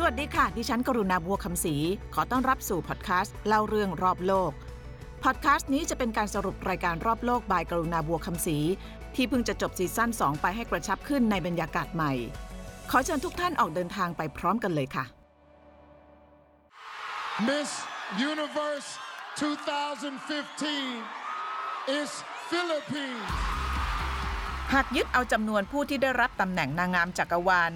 [0.00, 1.74] สวัสดีค่ะ ดิฉันกรุณาบัวคำศรี
[2.14, 4.52] ขอต้อนรับสู่พอดแคสต์เล่าเรื่องรอบโลก
[5.24, 8.58] พอดแคสต์นี้จะเป็นการสรุปรายการรอบโลกบายกรุณาบัวคำศรี
[9.14, 12.12] ที่เพิ่งจะจบซีซั่น2 ไปให้กระชับขึ้นในบรรยากาศใหม่
[12.90, 15.04] ขอเชิญทุกท่านออกเดินทางไปพร้อมกันเลยค่ะ
[17.48, 17.70] Miss
[18.30, 18.88] Universe
[19.38, 22.10] 2015 is
[22.50, 23.26] Philippines.
[24.72, 27.72] หากยึดเอาจำนวนผู้ที่ได้รับตำแหน่งนางงามจักรวาล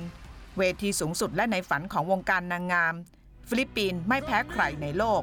[0.59, 2.95] เวทีสูงสุดและในฝันของวงการนางงาม
[3.48, 5.23] ฟิลิปปินส์ไม่แพ้ใครในโลก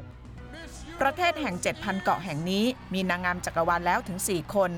[1.00, 4.70] ประเทศแห่ง 7,000 เกาะแห่งนี้มีนางงามจักรวาลแล้วถึง 4 คน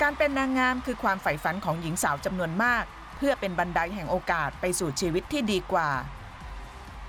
[0.00, 2.84] การเป็นนางงามคือความใฝ่ฝันของหญิงสาวจำนวนมาก
[3.16, 5.90] เพื่อเป็นบันไดแห่งโอกาสไปสู่ชีวิตที่ดีกว่า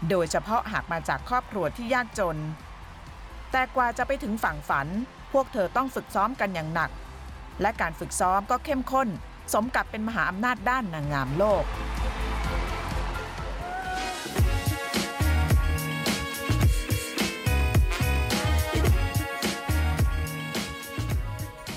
[0.10, 2.38] โดยเฉพาะหากมาจากครอบครัวที่ยากจน
[3.52, 4.88] แต่กว่าจะไปถึงฝั่งฝัน
[5.34, 6.92] พวกเธอต้องฝึกซ้อมกันอย่างหนัก
[7.62, 9.08] และการฝึกซ้อมก็เข้มข้น
[9.54, 11.66] สมกับเป็นมหาอำนาจด้านนางงามโลก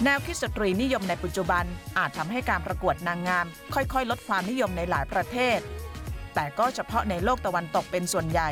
[0.04, 1.64] แนวคิดสตรีนิยมในปัจจุบัน
[1.98, 5.58] อาจทำให้การประกวดนางงาม ค่อยๆ ลดความนิยมในหลายประเทศ
[6.34, 8.50] แต่ก็เฉพาะในโลกตะวันตกเป็นส่วนใหญ่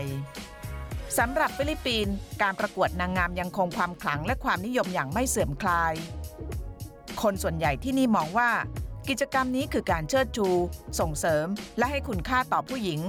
[1.19, 5.95] สำหรับฟิลิปปินส์การประกวดนางงามยังคงความขลังและความนิยมอย่างไม่เสื่อมคลาย
[7.23, 8.51] คนส่วนใหญ่ที่นี่มองว่า
[9.09, 10.49] กิจกรรมนี้คือการเชิดชู
[11.01, 11.47] ส่งเสริม
[11.79, 13.01] และให้คุณค่าต่อผู้หญิง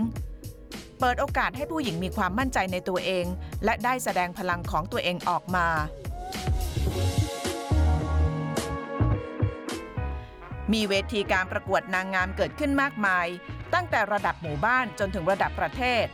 [0.99, 3.25] เปิดโอกาสให้ผู้หญิงมีความมั่นใจในตัวเอง
[3.65, 5.67] และได้แสดงพลังของตัวเองออกมา
[10.73, 13.27] มีเวทีการประกวดนางงามเกิดขึ้นมากมาย
[13.73, 16.05] ตั้งแต่ระดับหมู่บ้านจนถึงระดับประเทศ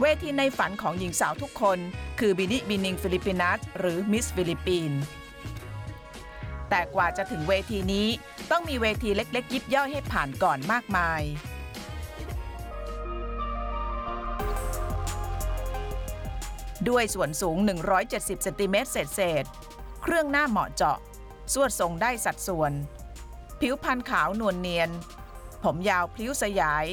[0.00, 1.78] เวทีในฝันของหญิงสาวทุกคน
[2.20, 5.00] คือ Binibining Pilipinas หรือมิสฟิลิปปินส์
[6.74, 8.08] แต่กว่าจะถึงเวทีนี้
[8.50, 11.22] ต้องมีเวทีเล็กๆ ยิบย่อยให้ผ่านก่อนมากมาย
[16.88, 17.56] ด้วยส่วนสูง
[18.00, 19.44] 170 เซนติเมตรเศษ
[20.02, 20.98] เครื่องหน้าเหมาะเจาะ
[21.52, 22.72] ทรวดทรงได้สัดส่วน
[23.60, 24.90] ผิวพรรณขาวนวลเนียน
[25.62, 26.86] ผมยาวพลิ้วสยาย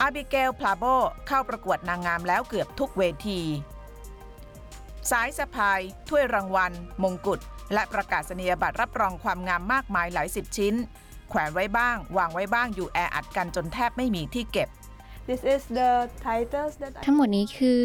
[0.00, 0.84] อาบิเกลพลาโบ
[1.26, 3.40] เข้าประกวดนางงามแล้วเกือบทุกเวที
[5.10, 6.72] สายสะพาย ถ้วยรางวัล
[7.04, 7.40] มงกุฎ
[7.72, 10.74] และประกาศนียบัตรรับรองความงามมากมายหลายสิบชิ้น
[11.28, 14.68] แขวนไว้บ้าง วางไว้บ้างอยู่แออัดกันจนแทบไม่มีที่เก็บ
[15.30, 15.90] This is the
[16.26, 17.82] titles that I ทั้งหมดนี้คือ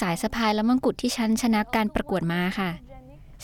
[0.00, 2.70] สายสะพายและมงกุฎที่ฉันชนะการประกวดมาค่ะ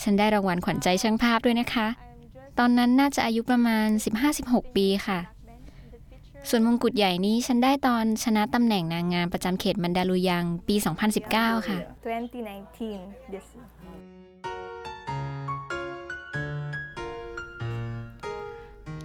[0.01, 1.87] ฉันได้รางวัลขวัญใจช่างภาพด้วยนะคะ
[2.59, 3.87] ตอนนั้นน่าจะอายุประมาณ
[4.31, 5.19] 15-16 ปีค่ะ
[6.49, 10.75] ส่วนมงกุฎใหญ่นี้ฉันได้ตอนชนะตำแหน่งนางงามประจำเขตมันดาลูยังปี
[11.21, 11.77] 2019 ค่ะ
[12.55, 13.47] 2019 this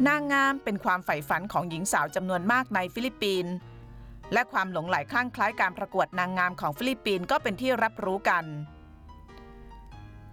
[0.08, 3.54] นางงามเป็นความใฝ่ฝันของหญิงสาวจำนวนมากในฟิลิปปินส์
[4.32, 8.44] และความหลงใหลคลั่งไคล้การประกวดนางงามของฟิลิปปินส์ก็เป็นที่รับรู้กัน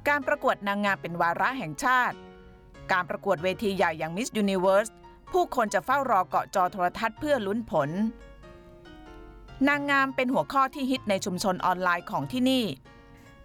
[0.08, 2.18] การประกวดนางงามเป็นวาระแห่งชาติ
[2.92, 4.90] การประกวดเวทีใหญ่อย่าง Miss Universe
[5.32, 7.90] ผู้คนจะเฝ้ารอเกาะจอโทรทัศน์เพื่อลุ้นผล
[9.68, 12.66] นางงามเป็นหัวข้อที่ฮิตในชุมชนออนไลน์ของที่นี่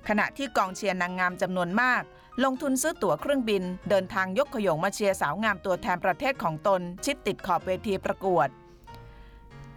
[0.08, 2.02] ขณะที่กองเชียร์นางงามจำนวนมาก
[2.44, 8.48] ลงทุนซื้อตั๋วเครื่องบิน เดินทางยกขยงมาเชียร์สาวงามตัวแทนประเทศของตน ชิดติดขอบเวทีประกวด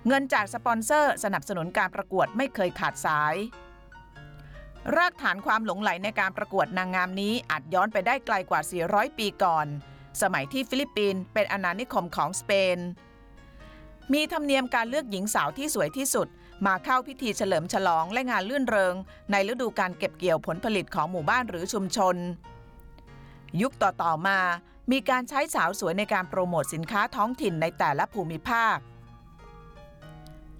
[0.07, 3.35] เงินจากสปอนเซอร์สนับสนุนการประกวดไม่เคยขาดสาย
[4.95, 9.67] รากฐานความหลงไหลในการประกวดนางงามนี้อาจย้อนไปได้ไกลกว่า 400 ปีก่อน
[10.21, 12.77] สมัยที่ฟิลิปปินส์เป็นอาณานิคมของสเปน
[14.13, 16.27] มีธรรมเนียมการเลือกหญิงสาวที่สวยที่สุด
[16.65, 18.95] มาเข้าพิธีเฉลิมฉลองและงานลื่นเริง
[19.31, 22.15] ในฤดูการเก็บเกี่ยวผลผลิตของหมู่บ้านหรือชุมชน
[23.61, 24.39] ยุคต่อๆมา
[24.91, 28.77] มีการใช้สาวสวยในการโปรโมทสินค้าท้องถิ่นในแต่ละภูมิภาค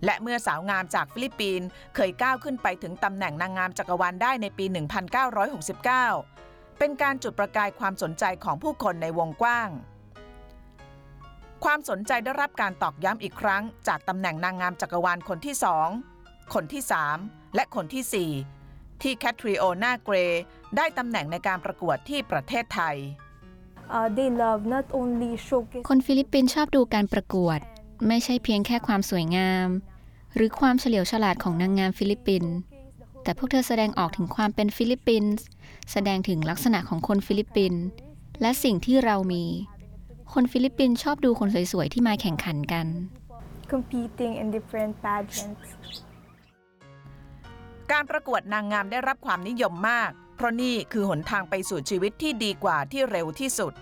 [0.05, 4.65] และเมื่อสาวงามจากฟิลิปปินส์เคยก้าวขึ้นไปถึงตำแหน่งนางงามจักรวาลได้ในปี
[5.51, 9.69] 1969 เป็นการจุดประกายความสนใจของผู้คนในวงกว้าง
[11.63, 15.55] ความสนใจได้รับการตอกย้ำอีกครั้ง จากตำแหน่งนางงามจักรวาลคนที่
[16.03, 16.83] 2คนที่
[17.17, 18.60] 3และคนที่4
[19.01, 20.15] ที่แคทริโอนาเกรย์
[20.77, 22.95] ได้ตำแหน่งในการประกวดที่ประเทศไทย
[23.97, 27.59] uh, they love not only showcase คนฟิลิปปินส์ชอบดูการประกวด
[28.07, 29.67] ไม่ใช่เพียงแค่ความสวยงาม
[30.35, 32.53] หรือความเฉลียวฉลาดของนางงามฟิลิปปินส์
[33.23, 35.43] แต่พวกเธอแสดงออกถึงความเป็นฟิลิปปินส์
[35.91, 37.81] แสดงถึงลักษณะของคนฟิลิปปินส์
[38.41, 39.43] และสิ่งที่เรามี
[40.33, 42.87] คนฟิลิปปินส์ชอบดูคนสวยๆ ที่มาแข่งขันกัน
[43.73, 45.67] competing in different pageants
[47.91, 53.73] การประกวดนางงามได้รับความนิยมมาก เพราะนี่คือหนทางไปสู่ชีวิตที่ดีกว่าที่เร็วที่สุด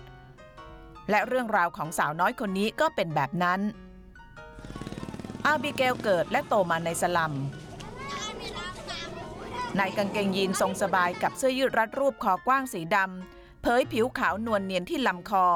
[1.10, 3.60] และเรื่องราวของสาวน้อยคนนี้ก็เป็นแบบนั้น
[5.46, 7.32] อาบิเกลเกิดและโตมาในสลัม
[9.76, 15.46] ในกางเกงยีนทรงสบายกับเสื้อยืดรัดรูปคอกว้างสีดำเผยผิวขาวนวลเนียนที่ลำคอ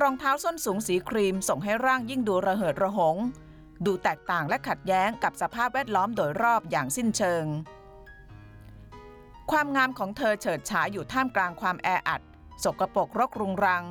[0.00, 3.16] รองเท้าส้นสูงสีครีมส่งให้ร่างยิ่งดูระเหิดระหง
[3.86, 7.44] ดูแตกต่างและขัดแย้งกับสภาพแวดล้อมโดยรอบอย่างสิ้นเชิง
[9.50, 12.20] ความงามของเธอเฉิดฉายอยู่ท่ามกลางความแออัด
[12.64, 13.84] สกปรกรกรุงรัง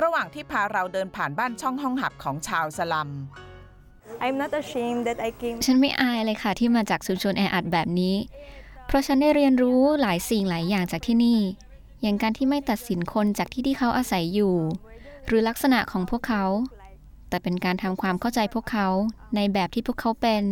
[0.00, 3.10] ระหว่างที่พาเราเดินผ่านบ้านช่องห้องหับของชาวสลัม
[4.24, 8.14] I'm not ashamed that I came ฉันไม่อายเลยค่ะที่มาจากชุมชนแออัดแบบนี้
[8.86, 11.40] เพราะฉันได้เรียนรู้หลายสิ่งหลายอย่างจากที่นี่
[12.02, 14.54] อย่างการที่ไม่ตัดสินคนจากที่ที่เขาอาศัยอยู่
[15.26, 16.44] หรือลักษณะของพวกเขา
[17.28, 18.88] แต่เป็นการทำความเข้าใจพวกเขา
[19.36, 20.44] ในแบบที่พวกเขาเป็น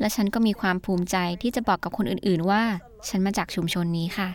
[0.00, 2.62] และฉันก็มีความภูมิใจที่จะบอกกับคนอื่น ๆ ว่า
[3.08, 4.28] ฉันมาจากชุมชนนี้ค่ะ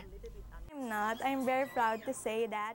[0.74, 1.16] I'm not.
[1.30, 2.74] I'm very proud to say that.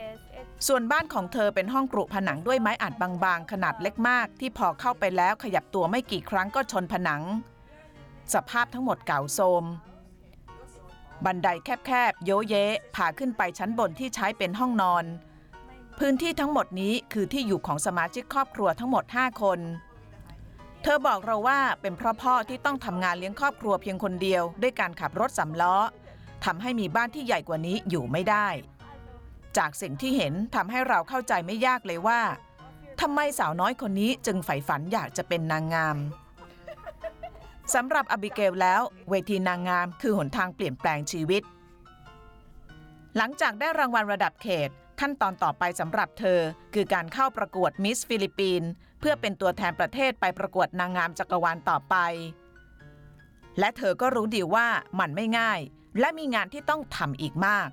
[0.00, 7.22] Yes, it's ส่วนบ้านของเธอเป็นห้องกรุผนังด้วยไม้อัดบางๆ ขนาดเล็กมาก ที่พอเข้าไปแล้วขยับตัวไม่กี่ครั้งก็ชนผนัง
[8.34, 9.64] สภาพทั้งหมดเก่าโทรม
[11.24, 15.04] บันไดแคบๆ โยเยะพาขึ้นไปชั้นบนที่ใช้เป็นห้องนอน
[16.02, 19.60] พื้นที่ทั้งหมดนี้คือที่อยู่ของสมาชิกครอบครัวทั้งหมด 5 คน
[20.82, 25.76] เธอบอกเราว่าเป็นเพราะพ่อที่ต้องทำงานเลี้ยงครอบครัวเพียงคนเดียว ด้วยการขับรถสำล้อ
[26.44, 28.48] ทำให้มีบ้านที่ใหญ่กว่านี้อยู่ไม่ได้
[29.58, 32.20] จากสิ่งที่เห็นทำให้เราเข้าใจไม่ยากเลยว่า
[33.00, 35.96] ทำไมสาวน้อยคนนี้จึงใฝ่ฝันอยากจะเป็นนางงาม
[37.74, 38.80] สำหรับอบิเกลแล้ว
[39.10, 41.42] เวทีนางงามคือหนทางเปลี่ยนแปลงชีวิต
[43.16, 46.40] หลังจากได้รางวัลระดับเขต ขั้นตอนต่อไปสำหรับเธอ
[46.74, 51.96] คือการเข้าประกวดมิสฟิลิปปินส์เพื่อเป็นตัวแทนประเทศไปประกวดนางงามจักรวาลต่อไป
[53.58, 54.66] และเธอก็รู้ดีว่า
[55.00, 55.60] มันไม่ง่าย
[56.00, 57.68] และมีงานที่ต้องทำอีกมาก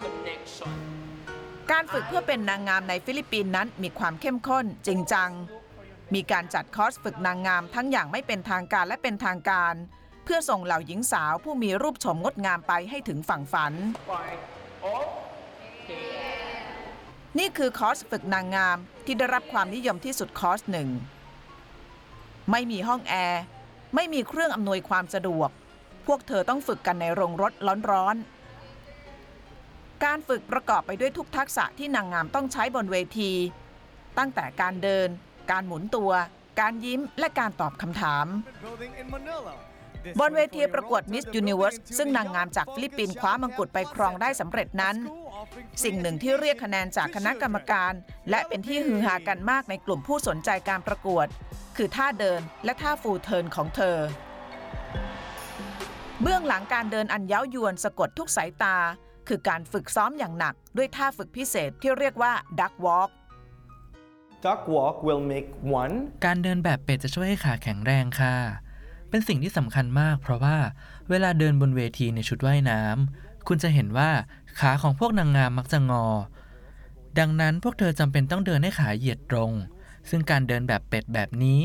[0.00, 0.76] connection.
[1.70, 5.30] การฝึกเพื่อเป็นนางงามในฟิลิปปินส์นั้นมีความเข้มข้นจริงจัง
[6.14, 13.72] มีการจัดคอร์สฝึกนางงามทั้งอย่างไม่เป็นทางการและเป็นทางการเพื่อส่งเหล่าหญิงสาวผู้มีรูปโฉมงดงามไปให้ถึงฝั่งฝัน
[17.38, 20.88] นี่คือคอร์สฝึกนางงามที่ได้รับความนิยมที่สุดคอร์สหนึ่ง
[22.50, 23.42] ไม่มีห้องแอร์
[23.94, 25.50] ไม่มีเครื่องอำนวยความสะดวก
[26.06, 27.52] พวกเธอต้องฝึกกันในโรงรถ
[27.90, 33.32] ร้อนๆ การฝึกประกอบไปด้วยทุกทักษะที่นางงามต้องใช้บนเวที
[34.18, 35.08] ตั้งแต่การเดิน
[35.50, 36.10] การหมุนตัว
[36.60, 38.26] การยิ้มและการตอบคำถาม
[40.20, 44.96] บนเวทีประกวด Miss Universe ซึ่งนางงามจากฟิลิปปินส์คว้ามงกุฎไปครองได้สำเร็จนั้น
[45.84, 47.92] สิ่งหนึ่งที่เรียกคะแนนจากคณะกรรมการ
[48.30, 51.26] และเป็นที่ฮือฮากันมากในกลุ่มผู้สนใจการประกวด
[51.76, 53.96] คือท่าเดินและท่า full turn ของเธอ
[56.22, 58.76] เบื้องหลังการเดินอันเย้ายวนสะกดทุกสายตา
[59.28, 63.10] คือการฝึกซ้อมอย่างหนักด้วยท่าฝึกพิเศษที่เรียกว่า Duck Walk
[64.44, 65.48] Duck walk will make
[65.82, 65.94] one
[66.24, 68.36] การเดินแบบเป็ดจะช่วยให้ขาแข็งแรงค่ะ
[69.10, 70.56] เป็นสิ่งที่สำคัญมาก เพราะว่า
[71.10, 74.10] เวลาเดินบนเวทีในชุดว่ายน้ำคุณจะเห็นว่า
[74.60, 76.06] ขาของพวกนางงามมักจะงอ
[77.18, 79.52] ดังนั้นพวกเธอจำเป็นต้องเดินให้ขาเหยียดตรง
[80.10, 81.60] ซึ่งการเดินแบบเป็ดแบบนี้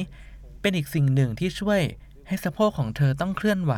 [0.62, 1.82] เป็นอีกสิ่งหนึ่งที่ช่วย
[2.28, 3.74] ให้สะโพกของเธอต้องเคลื่อนไหว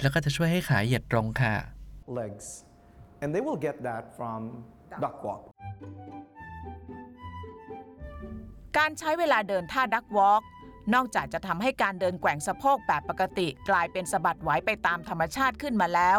[0.00, 1.54] แล้วก็จะช่วยให้ขาเหยียดตรงค่ะ
[2.18, 2.46] legs
[3.22, 4.40] and they will get that from
[5.02, 5.42] duck walk
[8.78, 10.42] การใช้เวลาเดินท่าดักวอล์ก
[10.94, 16.18] นอกจากจะทำให้การเดินแกว่งสะโพกแบบปกติ กลายเป็นสะบัดไหวไปตามธรรมชาติขึ้นมาแล้ว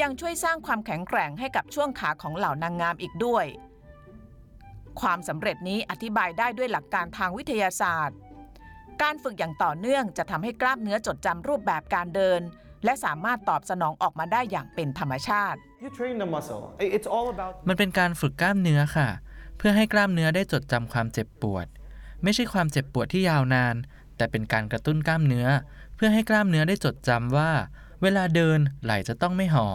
[0.00, 3.46] ยังช่วยสร้างความแข็งแกร่งให้กับช่วงขาของเหล่านางงามอีกด้วย
[5.00, 8.16] ความสำเร็จนี้อธิบายได้ด้วยหลักการทางวิทยาศาสตร์
[9.02, 12.40] การฝึกอย่างต่อเนื่องจะทำให้กล้ามเนื้อจดจำรูปแบบการเดิน
[12.84, 19.08] และสามารถตอบสนองออกมาได้อย่างเป็นธรรมชาติ you train the muscle I- it's all about มันเป็นการฝึกกล้ามเนื้อค่ะ
[19.58, 21.66] เพื่อให้กล้ามเนื้อได้จดจำความเจ็บปวด
[22.22, 23.74] ไม่ใช่ความเจ็บปวดที่ยาวนาน
[24.16, 25.48] แต่เป็นการกระตุ้นกล้ามเนื้อ
[25.94, 27.50] เพื่อให้กล้ามเนื้อได้จดจำว่า
[28.02, 29.66] เวลาเดินไหล่จะต้องไม่ห่อ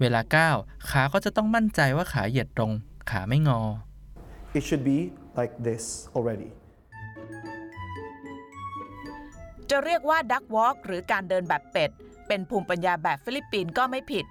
[0.00, 0.56] เวลาก้าว
[0.90, 2.72] ขาก็จะต้องมั่นใจว่าขาเหยียดตรง
[3.10, 3.60] ขาไม่งอ
[4.58, 4.98] it should be
[5.38, 5.84] like this
[6.16, 6.50] already
[9.70, 11.90] จะเรียกว่า duck walk หรือการเดินแบบเป็ด
[12.28, 14.26] เป็นภูมิปัญญาแบบฟิลิปปินส์ก็ไม่ผิด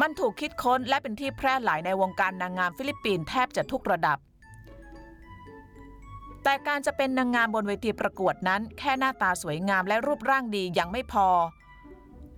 [0.00, 4.18] มันถูกคิดค้นและเป็นที่แพร่หลายในวงการนางงามฟิลิปปินส์แทบจะทุกระดับ
[6.48, 11.28] แต่การจะเป็นนางงามบนเวทีประกวดนั้น แค่หน้าตาสวยงามและรูปร่างดียังไม่พอ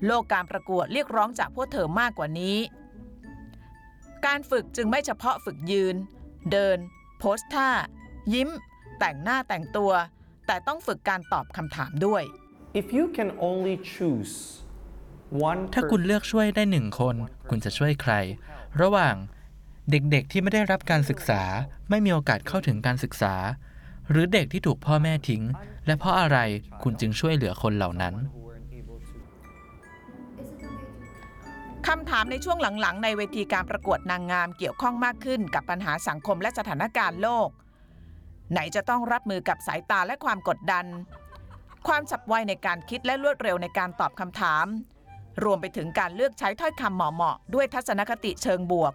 [0.06, 2.58] โลกการประกวดเรียกร้องจากพวกเธอมากกว่านี้
[4.26, 5.96] การฝึกจึงไม่เฉพาะฝึกยืน
[6.52, 6.78] เดิน
[7.18, 7.68] โพสท่า
[8.34, 8.48] ยิ้ม
[8.98, 9.92] แต่งหน้าแต่งตัว
[10.46, 12.22] แต่ต้องฝึกการตอบคำถามด้วย
[12.80, 14.34] if you can only choose
[15.48, 17.14] one ถ้าคุณเลือกช่วยได้หนึ่งคน
[17.50, 18.12] คุณจะช่วยใคร
[18.82, 19.14] ระหว่าง
[19.90, 21.42] เด็กๆที่ไม่ได้รับการศึกษา
[21.90, 23.34] ไม่มีโอกาสเข้าถึงการศึกษา
[24.10, 25.42] หรือเด็กที่ถูกพ่อแม่ทิ้ง
[25.86, 26.38] และเพราะอะไร
[26.82, 28.14] คุณจึงช่วยเหลือคนเหล่านั้น
[31.86, 37.48] คำถามในช่วงหลังๆ ในเวทีการประกวดนางงามเกี่ยวข้องมากขึ้นกับปัญหาสังคมและสถานการณ์โลก
[38.52, 40.86] ไหนจะต้องรับมือกับสายตาและความกดดัน
[41.86, 44.66] ความฉับไวในการคิดและรวดเร็วในการตอบคำถาม
[45.44, 48.92] รวมไปถึงการเลือกใช้ถ้อยคำเหมาะๆด้วยทัศนคติเชิงบวก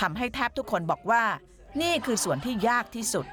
[0.00, 1.22] ทำให้แทบทุกคนบอกว่า
[1.82, 3.26] นี่คือส่วนที่ยากที่สุด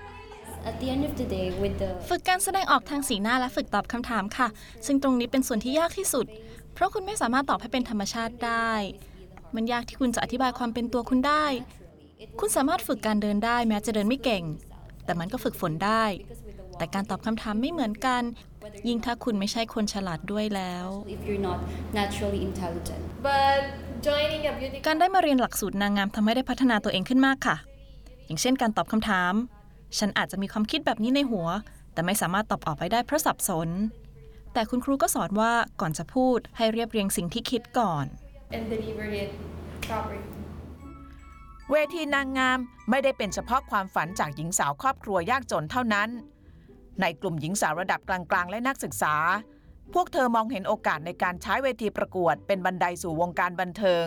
[2.10, 4.48] ฝึกการแสดงออกทางสีหน้าและฝึกตอบคำถามค่ะ
[4.86, 6.26] ซึ่งตรงนี้เป็นส่วนที่ยากที่สุด
[6.74, 8.72] เพราะคุณไม่สามารถตอบให้เป็นธรรมชาติได้
[9.56, 11.46] มันยากที่คุณจะอธิบายความเป็นตัวคุณได้
[12.40, 14.44] คุณสามารถฝึกการเดินได้แม้จะเดินไม่เก่ง
[15.06, 16.04] แต่มันก็ฝึกฝนได้
[16.78, 18.24] แต่การตอบคำถามไม่เหมือนกัน
[18.88, 21.60] ยิ่งถ้าคุณไม่ใช่คนฉลาดด้วยแล้ว if you're not
[22.00, 23.02] naturally intelligent.
[23.28, 23.60] But
[24.08, 27.56] joining a beauty การได้มาเรียนหลักสูตรนางงามทำให้ได้พัฒนาตัวเองขึ้นมากค่ะ
[28.26, 29.34] อย่างเช่นการตอบคำถาม
[29.98, 31.48] ฉันอาจจะมีความคิดแบบนี้ในหัว
[31.94, 33.70] แต่ไม่สามารถตอบออกไปได้เพราะสับสน
[34.54, 38.06] แต่คุณครูก็สอนว่าก่อนจะพูดให้เรียบเรียงสิ่งที่คิดก่อน
[38.56, 39.30] and deliver it
[39.88, 40.22] properly.
[41.72, 46.10] เวทีนางงามไม่ได้เป็นเฉพาะความฝันจากหญิงสาวครอบครัวยากจนเท่านั้น
[47.02, 49.16] ในกลุ่มหญิงสาวระดับกลางๆ และนักศึกษา
[49.94, 54.06] พวกเธอมองเห็นโอกาสในการใช้เวทีประกวด เป็นบันไดสู่วงการบันเทิง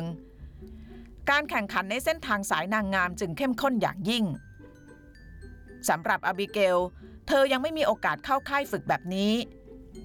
[1.31, 4.25] การแข่งขันในเส้นทางสายนางงามจึงเข้มข้นอย่างยิ่ง
[5.89, 6.79] สำหรับอบิเกล
[7.29, 9.33] เธอยังไม่มีโอกาสเข้าค่ายฝึกแบบนี้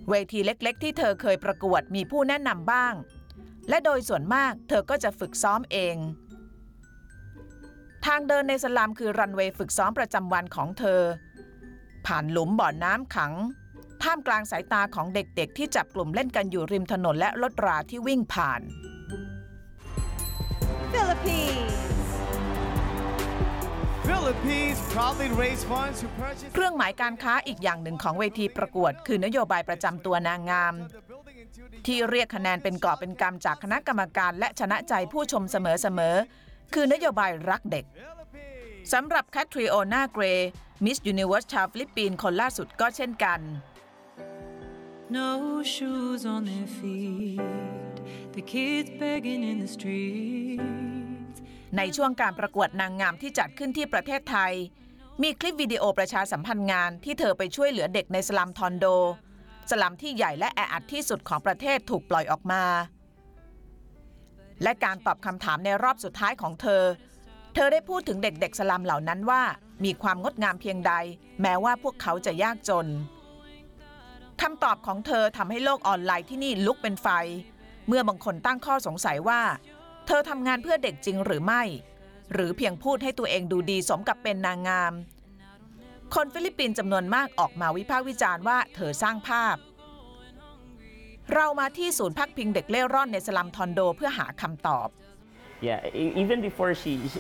[0.10, 2.93] เวทีเล็กๆ ที่เธอเคยประกวดมีผู้แนะนำบ้าง
[3.69, 5.96] และโดยส่วนมากเธอก็จะฝึกซ้อมเอง
[8.05, 11.01] ทางเดินในสลามคือรันเวย์ฝึกซ้อมประจำวันของเธอ
[12.05, 13.34] ผ่านหลุมบ่อน้ำขัง
[14.03, 18.62] ท่ามกลางสายตาของเด็กๆ ที่จับกลุ่มเล่นกันอยู่ริมถนนและรถราที่วิ่งผ่าน
[20.91, 21.87] Philippines proudly raise funds to purchase
[24.07, 30.73] เเครื่องหมายการค้าอีกอย่างหนึ่งของเวทีประกวด คือนโยบายประจำตัวนางงาม
[31.87, 37.85] ที่เรียกคะแนนเป็นกอบเป็นกำจากคณะกรรมการ และชนะใจผู้ชมเสมอๆ คือนโยบายรักเด็ก
[38.93, 40.23] สำหรับแคทริโอนาเกร
[40.85, 43.39] มิสยูนิเว r ร์สชาวฟิลิปปินส์คนล่าสุดก็เช่นกัน
[45.19, 45.31] No
[45.75, 47.39] shoes on their feet.
[48.35, 50.96] The kids begging in the streets.
[51.77, 54.53] ในช่วงการประกวดนางงามที่จัดขึ้นที่ประเทศไทย
[55.21, 58.86] มีคลิปวิดีโอประชาสัมพันธ์งานที่เธอไปช่วยเหลือเด็กในสลัมทอนโด
[59.69, 62.63] สลัมที่ใหญ่และแออัดที่สุดของประเทศถูกปล่อยออกมา
[64.63, 66.83] และการตอบคำถามในรอบสุดท้ายของเธอ
[67.53, 69.41] เธอได้พูดถึงเด็กๆสลัมเหล่านั้นว่า
[69.83, 70.93] มีความงดงามเพียงใด
[71.41, 72.88] แม้ว่าพวกเขาจะยากจน
[74.41, 77.07] คำตอบของเธอทำให้โลกออนไลน์ที่นี่ลุกเป็นไฟ
[77.88, 79.41] เมื่อบางคนตั้งข้อสงสัยว่า
[80.07, 81.63] เธอทำงานเพื่อเด็กจริงหรือไม่
[82.33, 84.93] หรือเพียงพูดให้ตัวเองดูดีสมกับเป็นนางงาม
[86.13, 89.55] คนฟิลิปปินส์จำนวนมากออกมาวิพากษ์วิจารณ์ว่าเธอสร้างภาพ
[91.33, 94.89] เรามาที่ศูนย์พักพิงเด็กเล่ร่อนในสลัมทอนโดเพื่อหาคำตอบ
[95.67, 97.19] Yeah, e- even before she, she,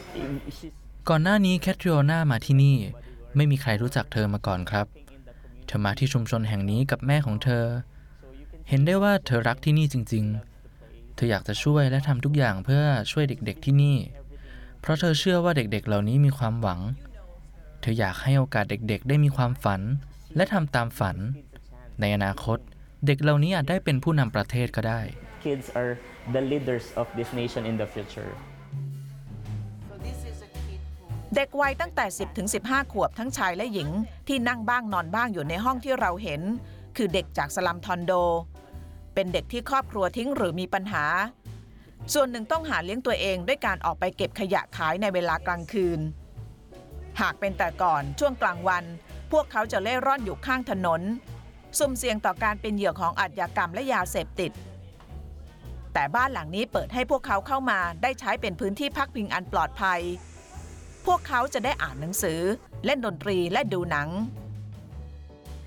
[0.57, 0.67] she
[1.09, 2.77] ก่อนหน้านี้แคทริโอนามาที่นี่
[3.35, 4.85] ไม่มีใครรู้จักเธอมาก่อนครับ
[5.67, 7.65] เธอมาที่ชุมชนแห่งนี้กับแม่ของเธอ
[8.69, 10.56] เห็นได้ว่าเธอรักที่นี่จริง ๆ
[11.17, 13.97] เธออยากจะช่วยและทำทุกอย่างเพื่อช่วยเด็กๆที่นี่
[14.81, 16.79] เพราะเธอเชื่อว่าเด็กๆ เหล่านี้มีความหวัง
[17.81, 19.81] เธออยากให้โอกาสเด็กๆ ได้มีความฝัน
[20.35, 21.17] และทำตามฝัน
[21.99, 22.57] ในอนาคต
[23.05, 24.99] เด็กเหล่านี้อาจได้เป็นผู้นำประเทศก็ได้
[25.45, 25.93] kids are
[26.35, 28.31] the leaders of this nation in the future.
[31.35, 33.89] เด็กวัยตั้งแต่ 10 ถึง 15 ขวบทั้งชายและหญิง
[34.27, 36.41] ที่นั่งบ้างนอนบ้างอยู่ในห้องที่เราเห็น
[36.97, 38.11] คือเด็กจากสลัมทอนโด
[39.17, 41.05] เป็นเด็กที่ครอบครัวทิ้งหรือมีปัญหา
[42.13, 45.99] ส่วนหนึ่งต้องหาเลี้ยงตัวเองด้วยการออกไปเก็บขยะขายในเวลากลางคืน
[47.21, 48.83] หากเป็นแต่ก่อนช่วงกลางวัน
[49.31, 51.01] พวกเขาจะเล่ร่อนอยู่ข้างถนน
[51.77, 54.51] สุ่มเสี่ยงต่อการเป็นเหยื่อของอาชญากรรมและยาเสพติด
[55.93, 60.01] แต่บ้านหลังนี้เปิดให้พวกเขาเข้ามาได้ใช้เป็นพื้นที่พักพิงอันปลอดภัย
[61.05, 62.39] พวกเขาจะได้อ่านหนังสือ
[62.85, 64.09] เล่นดนตรีและดูหนัง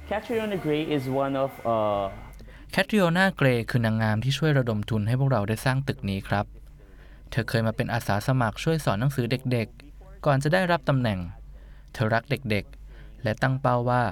[0.08, 2.04] Catriona Gray is one of uh,
[2.72, 6.46] แคทริโอนาเกรคือนางงามที่ช่วยระดมทุนให้พวกเราได้สร้างตึกนี้ครับ
[7.30, 11.18] เธอเคยมาเป็นอาสาสมัครช่วยสอนหนังสือเด็กๆ ก่อนจะได้รับตำแหน่ง
[11.92, 14.02] เธอรักเด็กๆ และตั้งเป้าว่า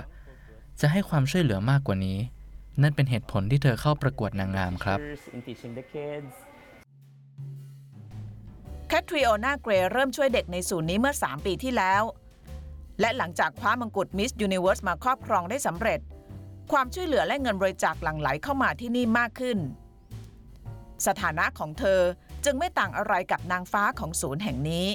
[0.80, 2.18] จะให้ความช่วยเหลือมากกว่านี้
[2.82, 6.34] นั่นเป็นเหตุผลที่เธอเข้าประกวดนางงามครับ teachers in teaching the kids.
[8.88, 12.02] แคทริโอนาเกรเริ่มช่วยเด็กในศูนย์นี้เมื่อ 3 ปีที่แล้ว
[13.00, 16.00] และหลังจากคว้ามงกุฎมิสยูนิเว r ร์สมาครอบครองได้สำเร็จ
[16.72, 19.58] ความช่วยเหลือและเงินบริจาคหลั่งไหลเข้ามาที่นี่มากขึ้น
[21.06, 22.00] สถานะของเธอ
[22.44, 24.86] จึงไม่ต่างอะไรกับนางฟ้าของศูนย์แห่งนี้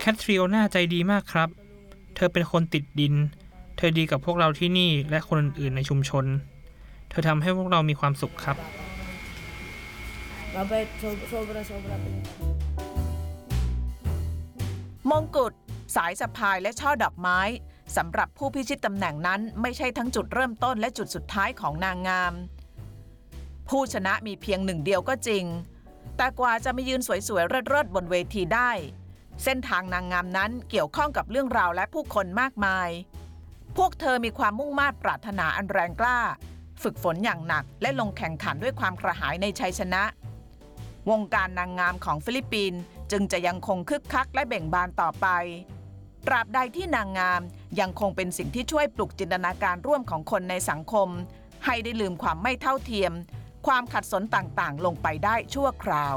[0.00, 1.48] แคทริโอน่าใจดีมากครับ
[2.16, 3.14] เธอเป็นคนติดดิน
[3.76, 6.24] เธอดีกับพวกเราที่นี่และคนอื่นๆในชุมชน
[7.10, 8.56] เธอทำให้พวกเรามีความสุขครับ
[15.10, 15.52] มงกุฎ
[15.94, 17.40] สายสะพายและช่อดอกไม้
[17.96, 22.32] สำหรับผู้พิชิตตำแหน่งนั้นไม่ใช่ทั้งจุดเริ่มต้นและจุดสุดท้ายของนางงาม
[23.68, 25.44] ผู้ชนะมีเพียงหนึ่งเดียวก็จริง
[26.16, 28.70] แต่กว่าจะมายืนสวยๆเริดๆบนเวทีได้
[29.44, 32.88] เส้นทางนางงามนั้นเกี่ยวข้องกับเรื่องราวและผู้คนมากมาย
[33.76, 36.18] พวกเธอมีความมุ่งมา่ปรารถนาอันแรงกล้า
[36.82, 40.02] ฝึกฝนอย่างหนักและลงแข่งขันด้วยความกระหายในชัยชนะ
[41.10, 42.80] วงการนางงามของฟิลิปปินส์
[43.12, 45.26] จึงจะยังคงคึกคักและเบ่งบานต่อไป
[46.30, 47.42] ตราบใดที่นางงาม
[47.80, 51.08] ยังคงเป็นสิ่งที่ช่วยปลุกจินตนาการร่วมของคนในสังคม
[51.64, 53.12] ให้ได้ลืมความไม่เท่าเทียม
[53.66, 56.16] ความขัดสนต่างๆ ลงไปได้ชั่วคราว